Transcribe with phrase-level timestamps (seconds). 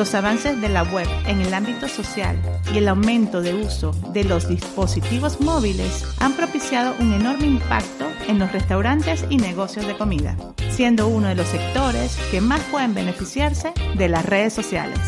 [0.00, 2.40] Los avances de la web en el ámbito social
[2.72, 8.38] y el aumento de uso de los dispositivos móviles han propiciado un enorme impacto en
[8.38, 10.38] los restaurantes y negocios de comida,
[10.70, 14.98] siendo uno de los sectores que más pueden beneficiarse de las redes sociales.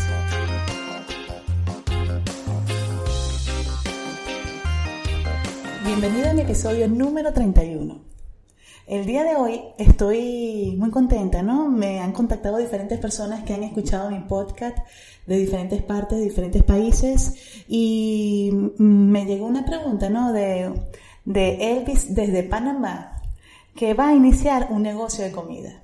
[5.83, 8.12] Bienvenido al episodio número 31.
[8.85, 11.69] El día de hoy estoy muy contenta, ¿no?
[11.69, 14.77] Me han contactado diferentes personas que han escuchado mi podcast
[15.25, 20.33] de diferentes partes, de diferentes países y me llegó una pregunta, ¿no?
[20.33, 20.73] De,
[21.25, 23.21] Elvis desde Panamá,
[23.73, 25.81] que va a iniciar un negocio de comida.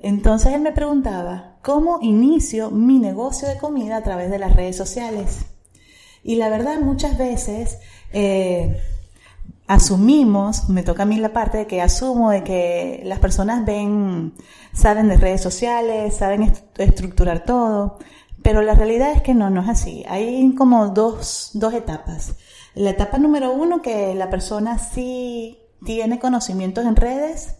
[0.00, 4.76] Entonces él me preguntaba, ¿cómo inicio mi negocio de comida a través de las redes
[4.76, 5.46] sociales?
[6.24, 7.78] Y la verdad, muchas veces...
[8.12, 8.76] Eh,
[9.66, 14.34] asumimos, me toca a mí la parte de que asumo de que las personas ven,
[14.72, 17.98] saben de redes sociales, saben estructurar todo,
[18.42, 20.04] pero la realidad es que no, no es así.
[20.08, 22.34] Hay como dos, dos etapas.
[22.74, 27.56] La etapa número uno, que la persona sí tiene conocimientos en redes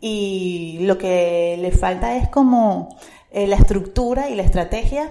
[0.00, 2.88] y lo que le falta es como
[3.30, 5.10] eh, la estructura y la estrategia,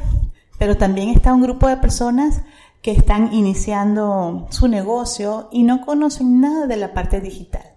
[0.57, 2.41] pero también está un grupo de personas
[2.81, 7.73] que están iniciando su negocio y no conocen nada de la parte digital.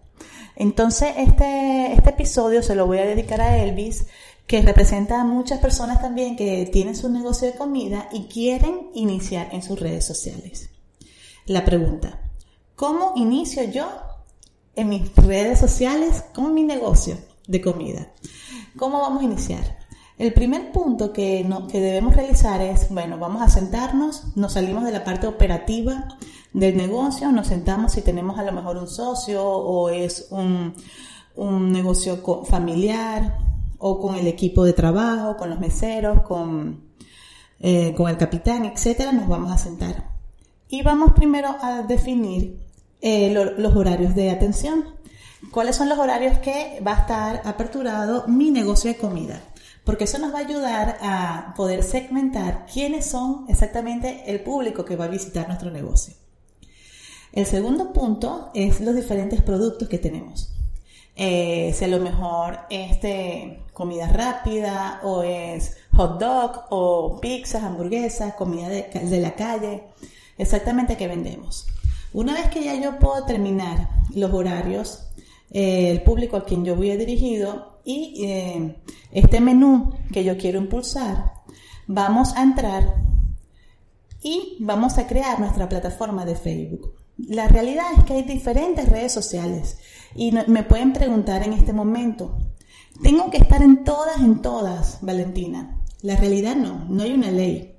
[0.57, 4.07] Entonces, este, este episodio se lo voy a dedicar a Elvis,
[4.47, 9.49] que representa a muchas personas también que tienen su negocio de comida y quieren iniciar
[9.53, 10.71] en sus redes sociales.
[11.47, 12.21] La pregunta,
[12.77, 13.89] ¿cómo inicio yo
[14.75, 17.17] en mis redes sociales con mi negocio
[17.47, 18.13] de comida?
[18.77, 19.80] ¿Cómo vamos a iniciar?
[20.21, 25.03] El primer punto que, debemos realizar es, bueno, vamos a sentarnos, nos salimos de la
[25.03, 26.09] parte operativa
[26.53, 30.75] del negocio, nos sentamos si tenemos a lo mejor un socio o es un,
[31.73, 33.39] negocio familiar
[33.79, 36.83] o con el equipo de trabajo, con los meseros, con,
[37.59, 40.11] eh, con el capitán, etcétera, nos vamos a sentar.
[40.69, 42.61] Y vamos primero a definir
[43.01, 44.85] eh, los horarios de atención.
[45.51, 49.41] ¿Cuáles son los horarios que va a estar aperturado mi negocio de comida?
[49.85, 54.97] Porque eso nos va a ayudar a poder segmentar quiénes son exactamente el público que
[54.97, 56.15] va a visitar nuestro negocio.
[57.33, 60.53] El segundo punto es los diferentes productos que tenemos.
[61.17, 67.63] Eh, si a lo mejor es de comida rápida o es hot dog o pizzas,
[67.63, 69.85] hamburguesas, comida de, la calle,
[70.39, 71.67] exactamente qué vendemos.
[72.13, 75.07] Una vez que ya yo puedo terminar los horarios,
[75.51, 78.77] eh, el público a quien yo voy dirigido, y eh,
[79.13, 81.33] este menú que yo quiero impulsar,
[81.87, 82.95] vamos a entrar
[84.23, 86.95] y vamos a crear nuestra plataforma de Facebook.
[87.17, 89.79] La realidad es que hay diferentes redes sociales
[90.15, 92.39] y me pueden preguntar en este momento,
[93.03, 95.79] ¿tengo que estar en todas, en todas, Valentina?
[96.03, 97.77] La realidad no, no hay una ley.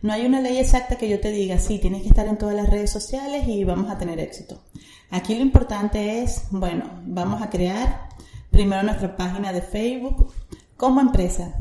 [0.00, 2.54] No hay una ley exacta que yo te diga, sí, tienes que estar en todas
[2.54, 4.62] las redes sociales y vamos a tener éxito.
[5.10, 8.08] Aquí lo importante es, bueno, vamos a crear
[8.50, 10.32] primero nuestra página de Facebook
[10.76, 11.54] como empresa.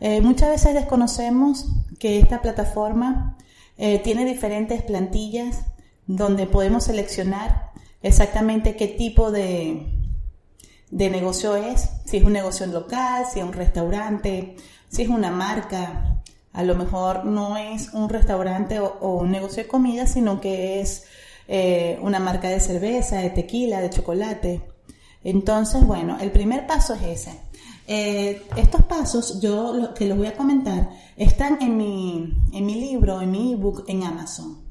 [0.00, 1.66] Eh, muchas veces desconocemos
[1.98, 3.36] que esta plataforma
[3.76, 5.62] eh, tiene diferentes plantillas
[6.06, 7.70] donde podemos seleccionar
[8.02, 9.86] exactamente qué tipo de,
[10.90, 14.56] de negocio es, si es un negocio local, si es un restaurante,
[14.88, 16.22] si es una marca.
[16.52, 21.04] A lo mejor no es un restaurante o, un negocio de comida, sino que es
[21.46, 24.62] eh, una marca de cerveza, de tequila, de chocolate.
[25.28, 27.38] Entonces, bueno, el primer paso es ese.
[27.86, 32.76] Eh, estos pasos, yo lo que les voy a comentar, están en mi, en mi
[32.76, 34.62] libro, en mi ebook en Amazon.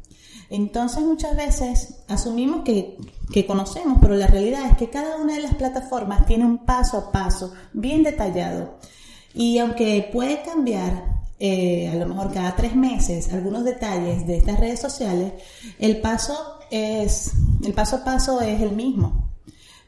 [0.50, 2.98] Entonces muchas veces asumimos que,
[3.46, 7.12] conocemos, pero la realidad es que cada una de las plataformas tiene un paso a
[7.12, 8.80] paso bien detallado.
[9.36, 14.60] Y aunque puede cambiar eh, a lo mejor cada tres meses algunos detalles de estas
[14.60, 15.34] redes sociales,
[15.78, 17.34] el paso es
[17.64, 19.27] el paso a paso es el mismo.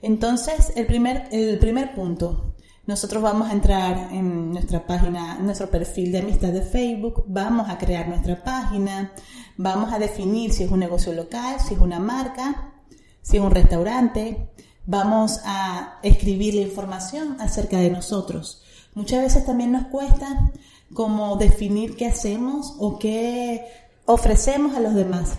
[0.02, 2.56] Entonces, el primer, el primer punto,
[2.90, 7.78] nosotros vamos a entrar en nuestra página, nuestro perfil de amistad de Facebook, vamos a
[7.78, 9.14] crear nuestra página,
[9.58, 12.74] vamos a definir si es un negocio local, si es una marca,
[13.22, 14.50] si es un restaurante,
[14.88, 18.64] vamos a escribir la información acerca de nosotros.
[18.96, 20.52] Muchas veces también nos cuesta
[20.94, 23.68] como definir qué hacemos o qué
[24.06, 25.34] ofrecemos a los demás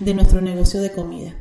[0.00, 1.34] de nuestro negocio de comida.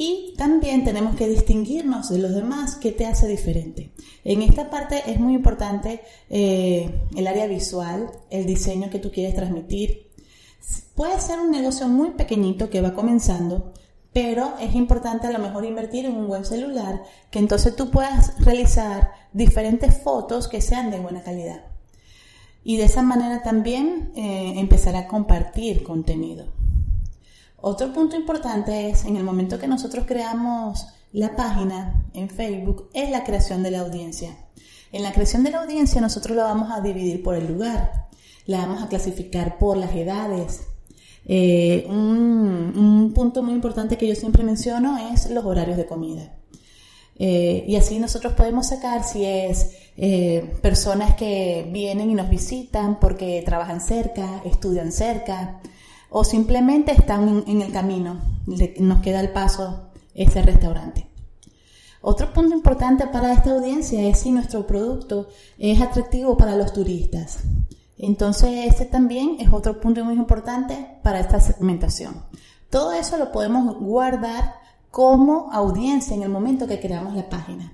[0.00, 3.90] Y también tenemos que distinguirnos de los demás, qué te hace diferente.
[4.22, 9.34] En esta parte es muy importante eh, el área visual, el diseño que tú quieres
[9.34, 10.06] transmitir.
[10.94, 13.72] Puede ser un negocio muy pequeñito que va comenzando,
[14.12, 17.02] pero es importante a lo mejor invertir en un buen celular,
[17.32, 21.64] que entonces tú puedas realizar diferentes fotos que sean de buena calidad.
[22.62, 26.46] Y de esa manera también eh, empezar a compartir contenido.
[27.60, 33.10] Otro punto importante es en el momento que nosotros creamos la página en Facebook es
[33.10, 34.36] la creación de la audiencia.
[34.92, 38.08] En la creación de la audiencia nosotros la vamos a dividir por el lugar,
[38.46, 40.62] la vamos a clasificar por las edades.
[41.26, 46.32] Eh, un, punto muy importante que yo siempre menciono es los horarios de comida.
[47.18, 53.00] Eh, y así nosotros podemos sacar si es eh, personas que vienen y nos visitan
[53.00, 55.60] porque trabajan cerca, estudian cerca,
[56.10, 61.08] o simplemente están en, el camino, nos queda el paso ese restaurante.
[62.00, 65.28] Otro punto importante para esta audiencia es si nuestro producto
[65.58, 67.40] es atractivo para los turistas.
[67.96, 72.24] Entonces, este también es otro punto muy importante para esta segmentación.
[72.70, 74.54] Todo eso lo podemos guardar
[74.90, 77.72] como audiencia en el momento que creamos la página.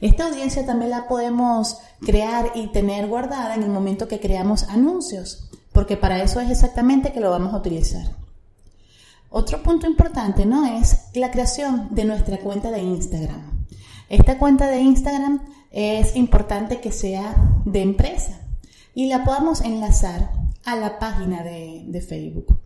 [0.00, 5.49] Esta audiencia también la podemos crear y tener guardada en el momento que creamos anuncios
[5.80, 8.04] porque para eso es exactamente que lo vamos a utilizar.
[9.30, 10.66] Otro punto importante, ¿no?
[10.66, 13.64] Es la creación de nuestra cuenta de Instagram.
[14.10, 15.40] Esta cuenta de Instagram
[15.70, 17.34] es importante que sea
[17.64, 18.42] de empresa
[18.94, 20.30] y la podamos enlazar
[20.66, 22.58] a la página de, Facebook.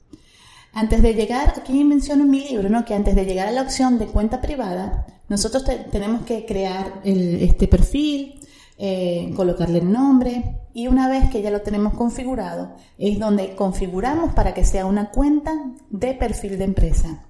[0.73, 2.85] Antes de llegar, aquí menciono en mi libro, ¿no?
[2.85, 7.69] Que antes de llegar a la opción de cuenta privada, nosotros tenemos que crear este
[7.69, 8.41] perfil,
[8.79, 14.35] eh, colocarle el nombre y una vez que ya lo tenemos configurado es donde configuramos
[14.35, 15.53] para que sea una cuenta
[15.91, 17.25] de perfil de empresa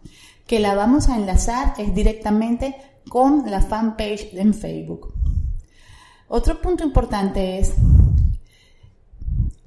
[0.46, 2.76] que la vamos a enlazar es directamente
[3.08, 5.14] con la fanpage en Facebook.
[6.29, 7.75] Otro punto importante es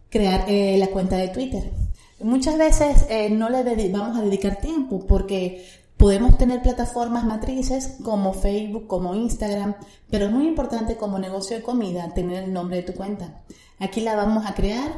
[0.09, 1.71] crear eh, la cuenta de Twitter.
[2.19, 5.65] Muchas veces eh, no le vamos a dedicar tiempo porque
[5.97, 9.75] Podemos tener plataformas matrices como Facebook, como Instagram,
[10.11, 13.41] pero es muy importante como negocio de comida tener el nombre de tu cuenta.
[13.79, 14.91] Aquí la vamos a crear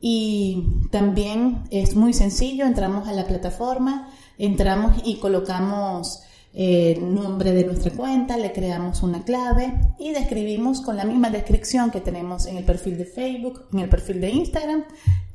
[0.00, 4.08] y también es muy sencillo, entramos a la plataforma,
[4.38, 6.22] entramos y colocamos
[6.54, 11.90] el nombre de nuestra cuenta, le creamos una clave y describimos con la misma descripción
[11.90, 14.84] que tenemos en el perfil de Facebook, en el perfil de Instagram.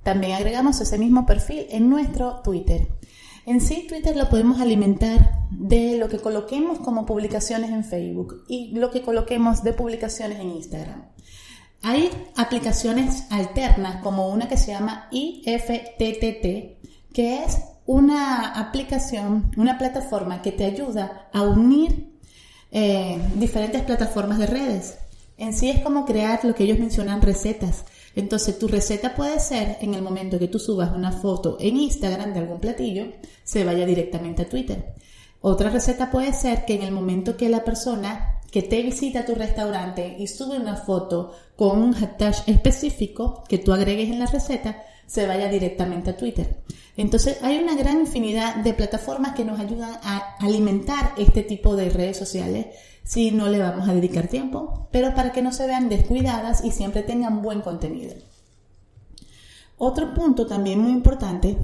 [0.01, 2.87] También agregamos ese mismo perfil en nuestro Twitter.
[3.45, 8.71] En sí, Twitter lo podemos alimentar de lo que coloquemos como publicaciones en Facebook y
[8.75, 11.05] lo que coloquemos de publicaciones en Instagram.
[11.81, 17.57] Hay aplicaciones alternas como una que se llama IFTTT, que es
[17.87, 22.19] una aplicación, una plataforma que te ayuda a unir
[22.71, 24.99] eh, diferentes plataformas de redes.
[25.37, 27.85] En sí es como crear lo que ellos mencionan recetas.
[28.15, 32.33] Entonces tu receta puede ser en el momento que tú subas una foto en Instagram
[32.33, 33.05] de algún platillo,
[33.43, 34.95] se vaya directamente a Twitter.
[35.41, 39.25] Otra receta puede ser que en el momento que la persona que te visita a
[39.25, 44.25] tu restaurante y sube una foto con un hashtag específico que tú agregues en la
[44.25, 46.63] receta, se vaya directamente a Twitter.
[46.95, 51.89] Entonces hay una gran infinidad de plataformas que nos ayudan a alimentar este tipo de
[51.89, 52.67] redes sociales
[53.03, 56.71] si no le vamos a dedicar tiempo, pero para que no se vean descuidadas y
[56.71, 58.13] siempre tengan buen contenido.
[59.77, 61.57] Otro punto también muy importante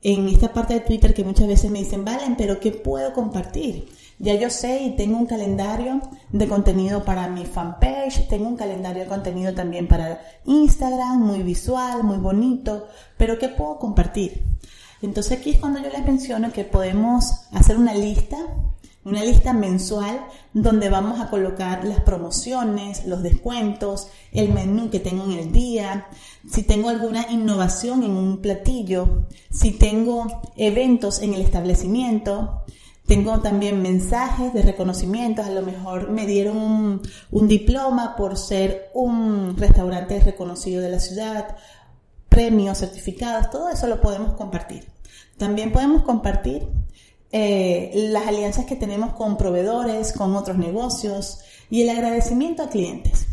[0.00, 3.86] en esta parte de Twitter que muchas veces me dicen, Valen, pero ¿qué puedo compartir?
[4.18, 9.02] Ya yo sé y tengo un calendario de contenido para mi fanpage, tengo un calendario
[9.02, 14.42] de contenido también para Instagram, muy visual, muy bonito, pero ¿qué puedo compartir?
[15.02, 18.38] Entonces aquí es cuando yo les menciono que podemos hacer una lista
[19.04, 20.18] una lista mensual
[20.54, 26.06] donde vamos a colocar las promociones, los descuentos, el menú que tengo en el día,
[26.50, 32.64] si tengo alguna innovación en un platillo, si tengo eventos en el establecimiento,
[33.06, 36.56] tengo también mensajes de reconocimientos, a lo mejor me dieron
[37.30, 41.56] un, diploma por ser un restaurante reconocido de la ciudad,
[42.30, 44.86] premios, certificados, todo eso lo podemos compartir.
[45.36, 46.66] También podemos compartir
[47.30, 53.26] eh, las alianzas que tenemos con proveedores, con otros negocios y el agradecimiento a clientes.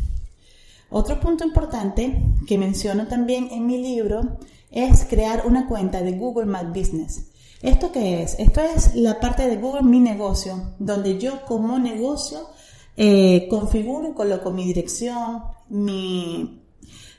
[0.89, 4.37] Otro punto importante que menciono también en mi libro
[4.71, 7.30] es crear una cuenta de Google My Business.
[7.62, 8.39] ¿Esto qué es?
[8.39, 12.50] Esto es la parte de Google Mi Negocio, donde yo como negocio
[12.98, 16.63] eh, configuro y coloco mi dirección, mi,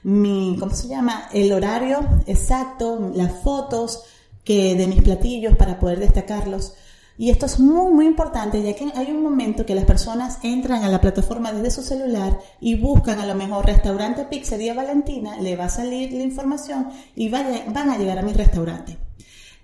[0.02, 1.28] mi, ¿cómo se llama?
[1.32, 4.02] El horario exacto, las fotos
[4.42, 6.74] que, de mis platillos para poder destacarlos.
[7.16, 10.82] Y esto es muy, muy importante, ya que hay un momento que las personas entran
[10.82, 15.54] a la plataforma desde su celular y buscan a lo mejor restaurante Pizzería Valentina, le
[15.54, 18.98] va a salir la información y van a llegar a mi restaurante.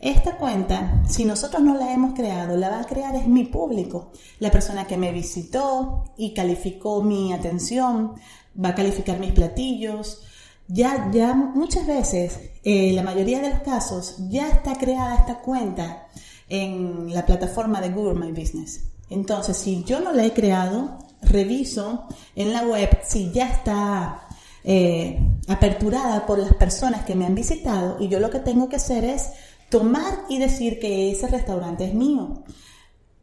[0.00, 4.12] Esta cuenta, si nosotros no la hemos creado, la va a crear es mi público.
[4.38, 8.14] La persona que me visitó y calificó mi atención,
[8.62, 10.22] va a calificar mis platillos.
[10.68, 16.06] Ya, ya muchas veces, eh, la mayoría de los casos, ya está creada esta cuenta
[16.48, 18.84] en la plataforma de Google My Business.
[19.10, 24.28] Entonces, si yo no la he creado, reviso en la web si ya está
[24.62, 28.76] eh, aperturada por las personas que me han visitado y yo lo que tengo que
[28.76, 29.30] hacer es
[29.70, 32.42] tomar y decir que ese restaurante es mío.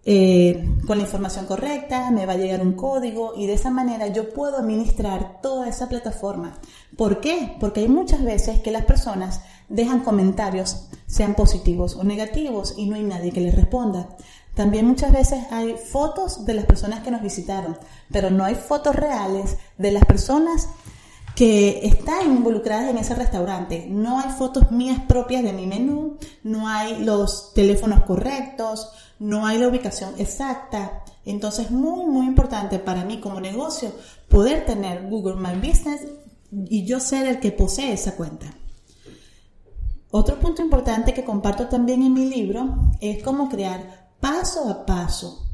[0.07, 4.07] Eh, con la información correcta, me va a llegar un código y de esa manera
[4.07, 6.59] yo puedo administrar toda esa plataforma.
[6.95, 7.55] ¿Por qué?
[7.59, 12.95] Porque hay muchas veces que las personas dejan comentarios, sean positivos o negativos, y no
[12.95, 14.09] hay nadie que les responda.
[14.53, 17.77] También muchas veces hay fotos de las personas que nos visitaron,
[18.11, 20.69] pero no hay fotos reales de las personas
[21.35, 23.87] que están involucradas en ese restaurante.
[23.89, 28.89] No hay fotos mías propias de mi menú, no hay los teléfonos correctos,
[29.19, 31.03] no hay la ubicación exacta.
[31.25, 33.91] Entonces, muy, muy importante para mí como negocio
[34.29, 36.01] poder tener Google My Business
[36.51, 38.47] y yo ser el que posee esa cuenta.
[40.11, 45.44] Otro punto importante que comparto también en mi libro es cómo crear paso a paso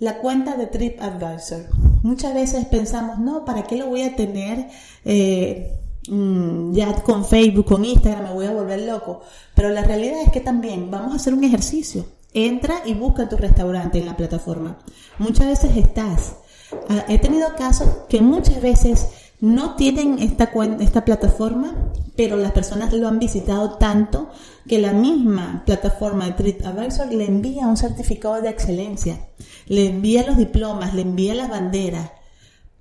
[0.00, 1.66] la cuenta de TripAdvisor.
[2.02, 4.68] Muchas veces pensamos, no, ¿para qué lo voy a tener
[5.04, 5.78] eh,
[6.08, 8.24] mm, ya con Facebook, con Instagram?
[8.24, 9.20] Me voy a volver loco.
[9.54, 12.06] Pero la realidad es que también vamos a hacer un ejercicio.
[12.32, 14.78] Entra y busca tu restaurante en la plataforma.
[15.18, 16.36] Muchas veces estás.
[16.88, 19.08] Ah, he tenido casos que muchas veces
[19.40, 21.74] no tienen esta, esta plataforma,
[22.16, 24.28] pero las personas lo han visitado tanto
[24.66, 29.28] que la misma plataforma de TripAdvisor le envía un certificado de excelencia,
[29.66, 32.10] le envía los diplomas, le envía las banderas.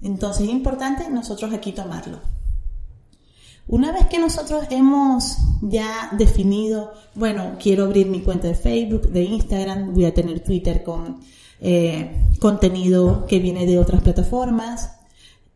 [0.02, 2.20] Entonces es importante nosotros aquí tomarlo.
[3.68, 9.24] Una vez que nosotros hemos ya definido, bueno, quiero abrir mi cuenta de Facebook, de
[9.24, 11.20] Instagram, voy a tener Twitter con
[11.60, 14.97] eh, contenido que viene de otras plataformas,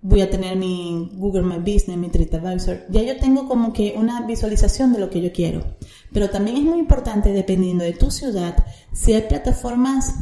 [0.02, 2.86] voy a tener mi Google My Business, mi TripAdvisor.
[2.90, 5.64] Ya yo tengo como que una visualización de lo que yo quiero.
[6.12, 10.16] Pero también es muy importante, dependiendo de tu ciudad, si hay plataformas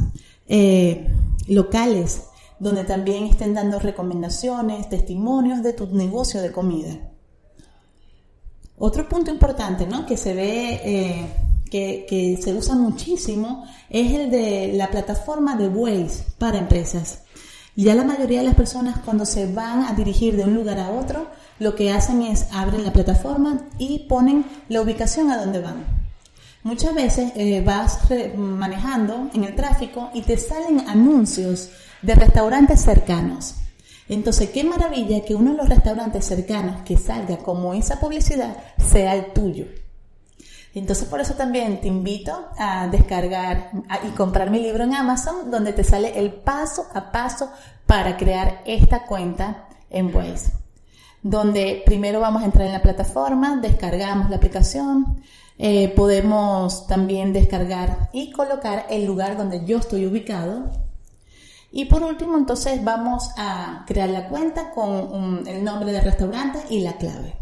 [0.48, 1.08] eh,
[1.48, 2.24] locales
[2.60, 7.12] donde también estén dando recomendaciones, testimonios de tu negocio de comida.
[8.78, 10.06] Otro punto importante, ¿no?
[10.06, 11.26] Que se ve, eh,
[11.72, 17.24] que, que se usa muchísimo, es el de la plataforma de Waze para empresas.
[17.76, 20.92] Ya la mayoría de las personas cuando se van a dirigir de un lugar a
[20.92, 21.28] otro,
[21.60, 25.86] lo que hacen es abren la plataforma y ponen la ubicación a donde van.
[26.64, 28.00] Muchas veces eh, vas
[28.36, 31.70] manejando en el tráfico y te salen anuncios
[32.02, 33.56] de restaurantes cercanos.
[34.10, 39.16] Entonces, qué maravilla que uno de los restaurantes cercanos que salga como esa publicidad sea
[39.16, 39.68] el tuyo.
[40.80, 43.72] Entonces por eso también te invito a descargar
[44.08, 47.52] y comprar mi libro en Amazon donde te sale el paso a paso
[47.86, 50.54] para crear esta cuenta en Waze.
[51.22, 55.22] Donde primero vamos a entrar en la plataforma, descargamos la aplicación,
[55.58, 60.72] eh, podemos también descargar y colocar el lugar donde yo estoy ubicado.
[61.74, 66.80] Y por último, entonces vamos a crear la cuenta con el nombre del restaurante y
[66.80, 67.36] la clave.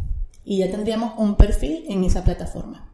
[0.43, 2.87] Y ya tendríamos un perfil en esa plataforma.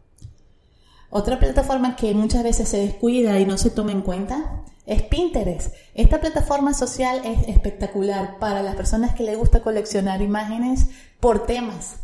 [1.16, 5.72] Otra plataforma que muchas veces se descuida y no se toma en cuenta es Pinterest.
[5.94, 10.88] Esta plataforma social es espectacular para las personas que les gusta coleccionar imágenes
[11.20, 11.98] por temas.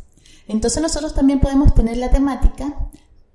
[0.47, 2.71] Entonces nosotros también podemos tener la temática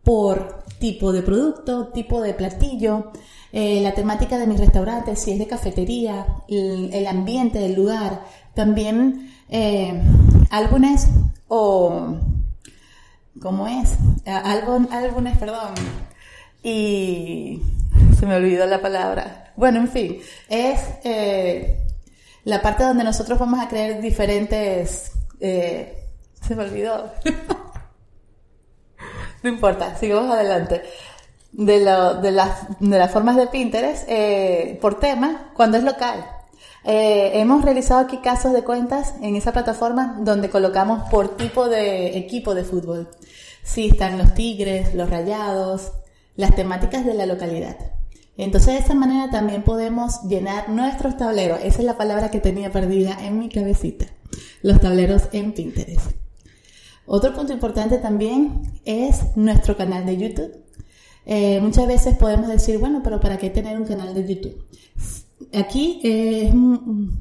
[0.04, 3.10] por tipo de producto, tipo de platillo,
[3.50, 8.22] eh, la temática de mi restaurante, si es de cafetería, el, ambiente del lugar,
[8.54, 10.00] también eh,
[10.50, 11.08] álbumes
[11.48, 12.14] o
[13.44, 13.98] ¿Cómo es?
[14.24, 15.74] Álbum, álbumes, perdón.
[16.62, 17.60] Y
[18.18, 19.52] se me olvidó la palabra.
[19.54, 21.78] Bueno, en fin, es eh,
[22.44, 25.12] la parte donde nosotros vamos a crear diferentes...
[25.40, 26.06] Eh,
[26.40, 27.12] se me olvidó.
[29.42, 30.82] no importa, sigamos adelante.
[31.52, 36.24] de, lo, de, las, de las formas de Pinterest eh, por tema cuando es local.
[36.82, 42.54] Hemos realizado aquí casos de cuentas en esa plataforma donde colocamos por tipo de equipo
[42.54, 43.10] de fútbol.
[43.64, 45.92] Sí, están los tigres, los rayados,
[46.36, 47.76] las temáticas de la localidad.
[48.36, 51.60] Entonces de esa manera también podemos llenar nuestros tableros.
[51.62, 54.06] Esa es la palabra que tenía perdida en mi cabecita.
[54.62, 56.12] Los tableros en Pinterest.
[57.06, 60.64] Otro punto importante también es nuestro canal de YouTube.
[61.26, 64.62] Eh, muchas veces podemos decir, bueno, pero ¿para qué tener un canal de YouTube?
[65.52, 66.52] Aquí es,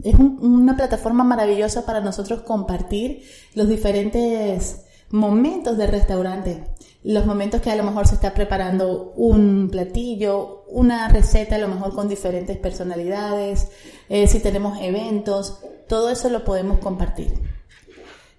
[0.04, 3.24] es una plataforma maravillosa para nosotros compartir
[3.54, 4.82] los diferentes
[5.14, 6.64] momentos del restaurante
[7.04, 11.68] los momentos que a lo mejor se está preparando un platillo, una receta, a lo
[11.68, 13.68] mejor con diferentes personalidades,
[14.10, 17.34] eh, si tenemos eventos, todo eso lo podemos compartir.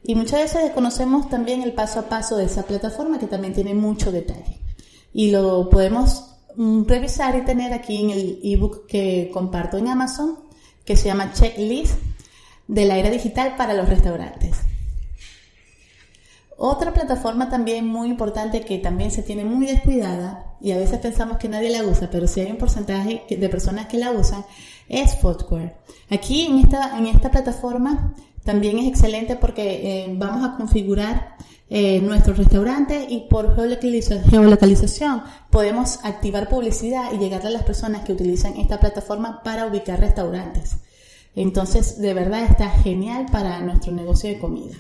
[0.02, 3.74] Y muchas veces desconocemos también el paso a paso de esa plataforma que también tiene
[3.74, 4.60] mucho detalle.
[5.12, 10.38] Y lo podemos mm, revisar y tener aquí en el ebook que comparto en Amazon,
[10.84, 11.98] que se llama Checklist
[12.66, 14.63] de la era digital para los restaurantes.
[16.56, 21.38] Otra plataforma también muy importante que también se tiene muy descuidada y a veces pensamos
[21.38, 24.44] que nadie la usa, pero sí hay un porcentaje de personas que la usan,
[24.88, 25.74] es Foursquare.
[26.10, 31.36] Aquí en esta, en esta plataforma también es excelente porque eh, vamos a configurar
[31.70, 38.12] eh, nuestro restaurante y por geolocalización podemos activar publicidad y llegar a las personas que
[38.12, 40.76] utilizan esta plataforma para ubicar restaurantes.
[41.34, 44.76] Entonces, de verdad está genial para nuestro negocio de comida.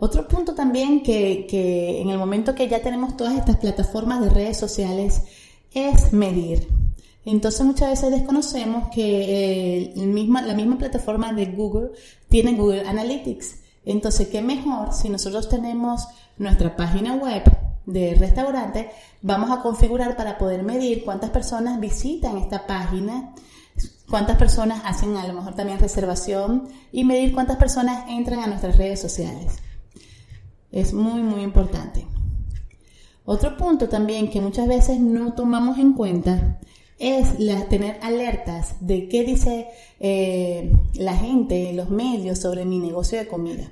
[0.00, 4.56] Otro punto también que, en el momento que ya tenemos todas estas plataformas de redes
[4.56, 5.22] sociales
[5.74, 6.68] es medir.
[7.24, 11.90] Entonces muchas veces desconocemos que eh, la misma plataforma de Google
[12.28, 13.56] tiene Google Analytics.
[13.84, 17.42] Entonces, ¿qué mejor si nosotros tenemos nuestra página web
[17.86, 18.90] de restaurante?
[19.22, 23.34] Vamos a configurar para poder medir cuántas personas visitan esta página,
[24.08, 28.76] cuántas personas hacen a lo mejor también reservación y medir cuántas personas entran a nuestras
[28.78, 29.58] redes sociales.
[30.70, 32.06] Es muy, muy importante.
[33.24, 36.58] Otro punto también que muchas veces no tomamos en cuenta
[36.98, 37.36] es
[37.68, 39.68] tener alertas de qué dice
[40.00, 43.70] eh, la gente, los medios sobre mi negocio de comida.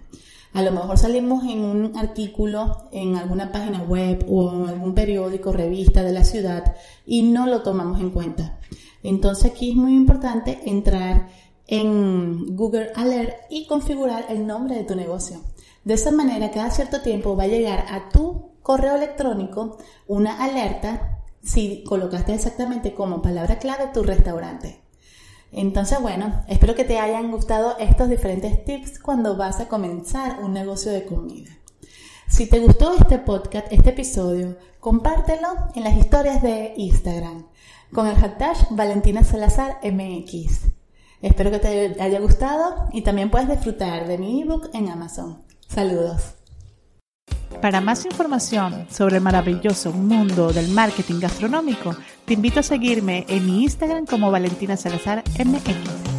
[0.53, 5.53] A lo mejor salimos en un artículo en alguna página web o en algún periódico,
[5.53, 8.59] revista de la ciudad y no lo tomamos en cuenta.
[9.03, 11.29] Entonces aquí es muy importante entrar
[11.67, 15.41] en Google Alert y configurar el nombre de tu negocio.
[15.87, 21.21] De esa manera, cada cierto tiempo va a llegar a tu correo electrónico una alerta
[21.45, 24.83] si colocaste exactamente como palabra clave tu restaurante.
[25.53, 30.55] Entonces, bueno, espero que te hayan gustado estos diferentes tips cuando vas a comenzar un
[30.55, 31.53] negocio de comida.
[32.27, 37.47] Si te gustó este podcast, este episodio, compártelo en las historias de Instagram
[37.93, 40.63] con el hashtag Valentina Salazar MX.
[41.23, 45.46] Espero que te haya gustado y también puedes disfrutar de mi ebook en Amazon.
[45.69, 46.37] Saludos.
[47.61, 53.47] Para más información sobre el maravilloso mundo del marketing gastronómico, te invito a seguirme en
[53.47, 55.75] mi Instagram como Valentina Salazar MX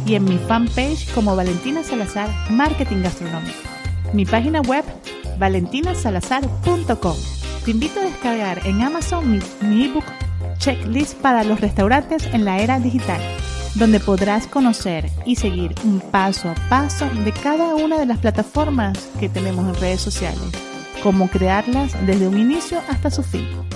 [0.06, 3.58] y en mi fanpage como Valentina Salazar Marketing Gastronómico.
[4.12, 4.84] Mi página web
[5.38, 7.16] valentinasalazar.com.
[7.64, 10.04] Te invito a descargar en Amazon mi, mi ebook
[10.58, 13.20] Checklist para los restaurantes en la era digital
[13.78, 19.08] donde podrás conocer y seguir un paso a paso de cada una de las plataformas
[19.20, 20.40] que tenemos en redes sociales,
[21.02, 23.67] cómo crearlas desde un inicio hasta su fin.